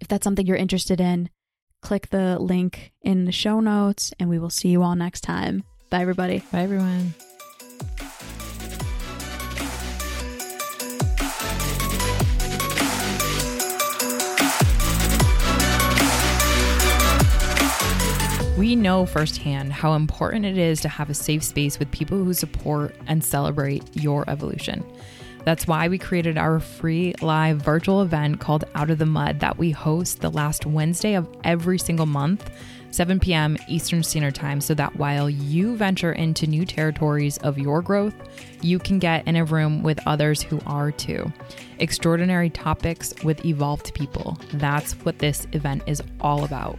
if 0.00 0.08
that's 0.08 0.24
something 0.24 0.46
you're 0.46 0.56
interested 0.56 1.00
in, 1.00 1.30
click 1.82 2.08
the 2.08 2.38
link 2.38 2.92
in 3.02 3.26
the 3.26 3.32
show 3.32 3.60
notes 3.60 4.12
and 4.18 4.28
we 4.28 4.38
will 4.38 4.50
see 4.50 4.68
you 4.68 4.82
all 4.82 4.96
next 4.96 5.20
time. 5.20 5.64
Bye, 5.90 6.00
everybody. 6.00 6.42
Bye 6.50 6.62
everyone. 6.62 7.14
We 18.56 18.76
know 18.76 19.04
firsthand 19.04 19.72
how 19.72 19.94
important 19.94 20.44
it 20.44 20.56
is 20.56 20.80
to 20.82 20.88
have 20.88 21.10
a 21.10 21.14
safe 21.14 21.42
space 21.42 21.80
with 21.80 21.90
people 21.90 22.22
who 22.22 22.32
support 22.32 22.94
and 23.08 23.22
celebrate 23.22 23.82
your 23.96 24.24
evolution. 24.30 24.84
That's 25.44 25.66
why 25.66 25.88
we 25.88 25.98
created 25.98 26.38
our 26.38 26.60
free 26.60 27.14
live 27.20 27.58
virtual 27.58 28.00
event 28.00 28.38
called 28.38 28.64
Out 28.76 28.90
of 28.90 28.98
the 28.98 29.06
Mud 29.06 29.40
that 29.40 29.58
we 29.58 29.72
host 29.72 30.20
the 30.20 30.30
last 30.30 30.66
Wednesday 30.66 31.14
of 31.14 31.28
every 31.42 31.80
single 31.80 32.06
month, 32.06 32.48
7 32.92 33.18
p.m. 33.18 33.58
Eastern 33.68 34.04
Standard 34.04 34.36
Time, 34.36 34.60
so 34.60 34.72
that 34.74 34.94
while 34.94 35.28
you 35.28 35.74
venture 35.74 36.12
into 36.12 36.46
new 36.46 36.64
territories 36.64 37.38
of 37.38 37.58
your 37.58 37.82
growth, 37.82 38.14
you 38.62 38.78
can 38.78 39.00
get 39.00 39.26
in 39.26 39.34
a 39.34 39.44
room 39.44 39.82
with 39.82 39.98
others 40.06 40.40
who 40.40 40.60
are 40.64 40.92
too. 40.92 41.30
Extraordinary 41.80 42.50
topics 42.50 43.14
with 43.24 43.44
evolved 43.44 43.92
people. 43.94 44.38
That's 44.52 44.92
what 45.04 45.18
this 45.18 45.48
event 45.52 45.82
is 45.88 46.00
all 46.20 46.44
about. 46.44 46.78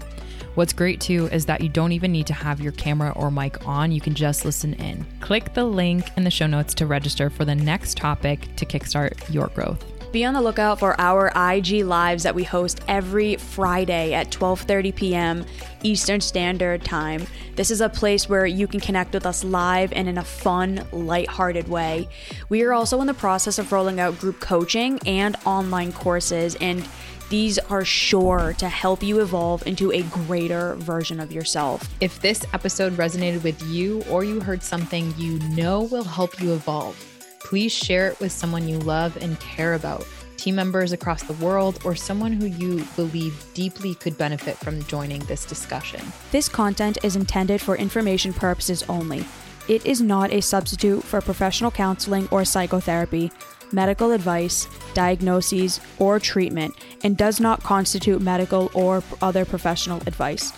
What's 0.56 0.72
great 0.72 1.02
too 1.02 1.28
is 1.34 1.46
that 1.48 1.60
you 1.60 1.68
don't 1.68 1.92
even 1.92 2.14
need 2.14 2.28
to 2.28 2.34
have 2.34 2.62
your 2.62 2.72
camera 2.72 3.12
or 3.18 3.30
mic 3.30 3.68
on, 3.68 3.92
you 3.92 4.00
can 4.00 4.14
just 4.14 4.46
listen 4.46 4.74
in. 4.76 5.06
Click 5.20 5.54
the 5.54 5.66
link 5.66 6.06
in 6.16 6.24
the 6.24 6.32
show 6.32 6.48
notes 6.48 6.74
to 6.76 6.86
register 6.86 7.30
for 7.30 7.44
the 7.44 7.56
next 7.56 7.98
topic 7.98 8.48
to 8.56 8.66
kickstart 8.66 9.34
your 9.34 9.48
growth. 9.48 9.84
Be 10.14 10.24
on 10.24 10.34
the 10.34 10.40
lookout 10.40 10.80
for 10.80 10.96
our 10.98 11.28
IG 11.36 11.84
lives 11.84 12.24
that 12.24 12.36
we 12.36 12.46
host 12.46 12.80
every 12.88 13.36
Friday 13.36 14.14
at 14.14 14.32
12:30 14.32 14.96
p.m. 14.96 15.46
Eastern 15.84 16.22
Standard 16.22 16.86
Time. 16.86 17.28
This 17.58 17.70
is 17.70 17.82
a 17.82 17.90
place 17.90 18.30
where 18.30 18.46
you 18.46 18.66
can 18.66 18.80
connect 18.80 19.14
with 19.14 19.26
us 19.26 19.44
live 19.44 19.92
and 19.92 20.08
in 20.08 20.18
a 20.18 20.24
fun, 20.24 20.88
lighthearted 20.94 21.68
way. 21.68 22.08
We 22.48 22.62
are 22.64 22.72
also 22.72 23.02
in 23.02 23.08
the 23.08 23.14
process 23.14 23.60
of 23.60 23.74
rolling 23.74 24.00
out 24.00 24.18
group 24.18 24.40
coaching 24.40 25.00
and 25.06 25.36
online 25.44 25.92
courses 25.92 26.56
and 26.62 26.88
these 27.30 27.58
are 27.58 27.84
sure 27.84 28.54
to 28.60 28.70
help 28.70 29.02
you 29.02 29.20
evolve 29.22 29.66
into 29.66 29.92
a 29.92 30.04
greater 30.04 30.76
version 30.76 31.20
of 31.20 31.32
yourself. 31.32 31.90
If 32.00 32.22
this 32.22 32.46
episode 32.54 32.94
resonated 32.94 33.44
with 33.44 33.62
you 33.64 34.04
or 34.10 34.24
you 34.24 34.40
heard 34.40 34.62
something 34.62 35.14
you 35.18 35.40
know 35.50 35.84
will 35.84 36.04
help 36.04 36.40
you 36.40 36.54
evolve, 36.54 36.96
please 37.40 37.72
share 37.72 38.10
it 38.10 38.20
with 38.20 38.32
someone 38.32 38.68
you 38.68 38.78
love 38.80 39.18
and 39.18 39.40
care 39.40 39.74
about, 39.74 40.08
team 40.38 40.56
members 40.56 40.92
across 40.92 41.24
the 41.24 41.34
world, 41.34 41.80
or 41.84 41.96
someone 41.96 42.32
who 42.32 42.46
you 42.46 42.86
believe 42.96 43.44
deeply 43.56 43.96
could 43.96 44.18
benefit 44.18 44.58
from 44.58 44.84
joining 44.84 45.24
this 45.26 45.46
discussion. 45.46 46.02
This 46.32 46.48
content 46.48 47.00
is 47.04 47.16
intended 47.16 47.60
for 47.60 47.76
information 47.76 48.34
purposes 48.34 48.84
only. 48.88 49.26
It 49.68 49.84
is 49.84 50.00
not 50.00 50.32
a 50.32 50.42
substitute 50.42 51.04
for 51.04 51.22
professional 51.22 51.72
counseling 51.72 52.28
or 52.30 52.46
psychotherapy, 52.46 53.32
medical 53.72 54.12
advice, 54.12 54.68
diagnoses, 54.94 55.80
or 56.00 56.20
treatment, 56.20 56.76
and 57.04 57.18
does 57.18 57.40
not 57.40 57.64
constitute 57.64 58.22
medical 58.22 58.72
or 58.74 59.04
other 59.22 59.46
professional 59.46 60.02
advice. 60.08 60.52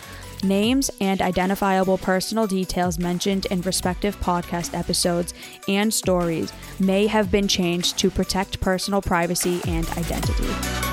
Names 0.44 0.92
and 1.02 1.22
identifiable 1.22 1.98
personal 1.98 2.46
details 2.46 3.00
mentioned 3.00 3.48
in 3.48 3.62
respective 3.62 4.20
podcast 4.20 4.78
episodes 4.78 5.34
and 5.68 5.92
stories 5.92 6.54
may 6.80 7.08
have 7.08 7.32
been 7.32 7.48
changed 7.48 7.98
to 7.98 8.12
protect 8.12 8.60
personal 8.62 9.02
privacy 9.02 9.62
and 9.66 9.88
identity. 9.92 10.87